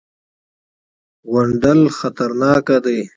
[1.31, 2.99] _غونډل خطرناکه دی.